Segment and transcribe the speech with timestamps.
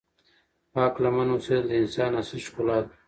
[0.73, 2.93] پاک لمن اوسېدل د انسان اصلی ښکلا ده.